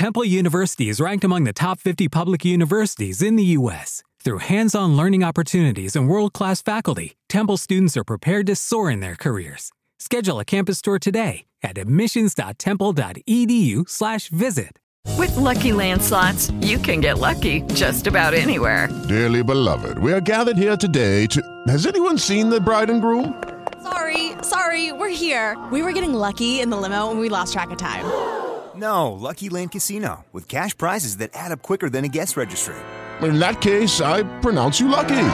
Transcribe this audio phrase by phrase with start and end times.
[0.00, 4.02] Temple University is ranked among the top 50 public universities in the U.S.
[4.24, 8.90] Through hands on learning opportunities and world class faculty, Temple students are prepared to soar
[8.90, 9.72] in their careers.
[9.98, 14.78] Schedule a campus tour today at admissions.temple.edu/slash visit.
[15.18, 18.88] With lucky landslots, you can get lucky just about anywhere.
[19.06, 21.42] Dearly beloved, we are gathered here today to.
[21.68, 23.44] Has anyone seen the bride and groom?
[23.82, 25.62] Sorry, sorry, we're here.
[25.70, 28.39] We were getting lucky in the limo and we lost track of time.
[28.80, 32.76] No, Lucky Land Casino, with cash prizes that add up quicker than a guest registry.
[33.20, 35.26] In that case, I pronounce you lucky.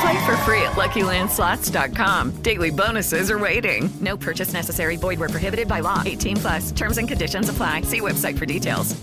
[0.00, 2.42] Play for free at LuckyLandSlots.com.
[2.42, 3.88] Daily bonuses are waiting.
[4.00, 4.96] No purchase necessary.
[4.96, 6.02] Void where prohibited by law.
[6.04, 6.72] 18 plus.
[6.72, 7.82] Terms and conditions apply.
[7.82, 8.96] See website for details.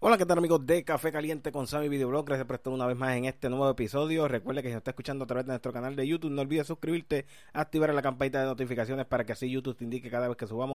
[0.00, 2.24] Hola, ¿qué tal amigos de Café Caliente con Sammy Videoblog?
[2.24, 4.28] Gracias por estar una vez más en este nuevo episodio.
[4.28, 6.68] Recuerde que si nos está escuchando a través de nuestro canal de YouTube, no olvides
[6.68, 10.46] suscribirte, activar la campanita de notificaciones para que así YouTube te indique cada vez que
[10.46, 10.77] subamos.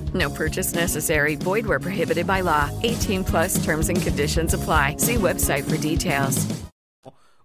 [0.13, 1.35] No purchase necessary.
[1.35, 2.69] Void where prohibited by law.
[2.83, 4.97] 18 plus terms and conditions apply.
[4.97, 6.47] See website for details.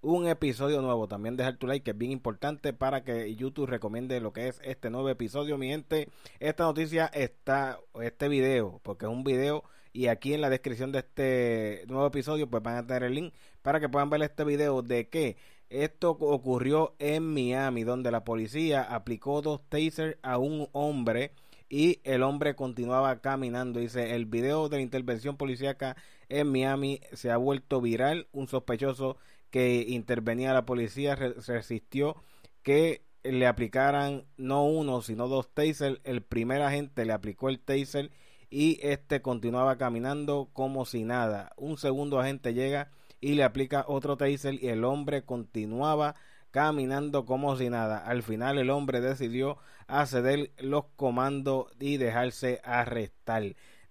[0.02, 1.08] Un episodio nuevo.
[1.08, 4.60] También dejar tu like, que es bien importante para que YouTube recomiende lo que es
[4.64, 5.58] este nuevo episodio.
[5.58, 10.50] Mi gente, esta noticia está, este video, porque es un video, y aquí en la
[10.50, 14.22] descripción de este nuevo episodio, pues van a tener el link para que puedan ver
[14.22, 15.36] este video de que
[15.70, 21.32] esto ocurrió en Miami, donde la policía aplicó dos tasers a un hombre
[21.68, 23.80] y el hombre continuaba caminando.
[23.80, 25.96] Dice, el video de la intervención policíaca
[26.28, 28.28] en Miami se ha vuelto viral.
[28.32, 29.16] Un sospechoso
[29.50, 32.16] que intervenía la policía re resistió
[32.62, 36.00] que le aplicaran no uno, sino dos tasers.
[36.04, 38.10] El primer agente le aplicó el taser
[38.50, 41.52] y este continuaba caminando como si nada.
[41.56, 42.90] Un segundo agente llega
[43.20, 46.14] y le aplica otro taser y el hombre continuaba
[46.56, 47.98] caminando como si nada.
[47.98, 49.58] Al final el hombre decidió
[49.88, 53.42] acceder los comandos y dejarse arrestar.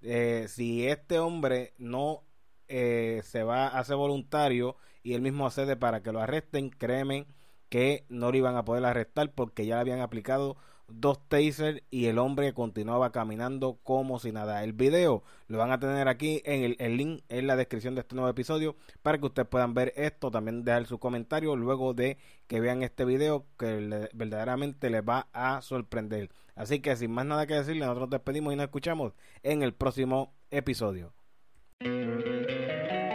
[0.02, 2.24] Eh, si este hombre no
[2.68, 7.28] eh, se va a hacer voluntario y él mismo accede para que lo arresten, créeme
[7.70, 12.06] que no lo iban a poder arrestar porque ya le habían aplicado dos tasers y
[12.06, 14.64] el hombre continuaba caminando como si nada.
[14.64, 18.16] El video lo van a tener aquí en el, link en la descripción de este
[18.16, 22.18] nuevo episodio para que ustedes puedan ver esto, también dejar su comentario luego de
[22.48, 26.30] que vean este video que verdaderamente les va a sorprender.
[26.56, 29.74] Así que sin más nada que decirle, nosotros nos despedimos y nos escuchamos en el
[29.74, 31.14] próximo episodio.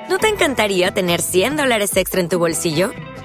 [0.08, 2.90] ¿No te encantaría tener 100 dólares extra en tu bolsillo?